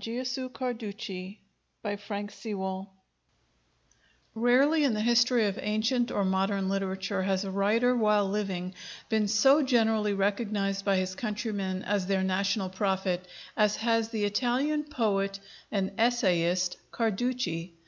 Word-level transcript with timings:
GIOSUE 0.00 0.50
CARDUCCI 0.50 1.38
(1836) 1.82 1.82
BY 1.82 1.96
FRANK 1.96 2.30
SEWALL 2.30 2.90
Rarely 4.36 4.84
in 4.84 4.94
the 4.94 5.00
history 5.00 5.44
of 5.48 5.58
ancient 5.60 6.12
or 6.12 6.24
modern 6.24 6.68
literature 6.68 7.24
has 7.24 7.44
a 7.44 7.50
writer, 7.50 7.96
while 7.96 8.28
living, 8.28 8.74
been 9.08 9.26
so 9.26 9.60
generally 9.60 10.12
recognized 10.14 10.84
by 10.84 10.98
his 10.98 11.16
countrymen 11.16 11.82
as 11.82 12.06
their 12.06 12.22
national 12.22 12.68
prophet 12.68 13.26
as 13.56 13.74
has 13.74 14.10
the 14.10 14.24
Italian 14.24 14.84
poet 14.84 15.40
and 15.72 15.90
essayist 15.98 16.76
Carducci. 16.92 17.72